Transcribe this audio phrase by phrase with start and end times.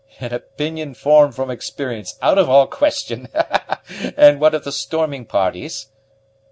[0.19, 3.27] "An opinion formed from experience, out of all question.
[4.17, 5.89] And what of the storming parties?"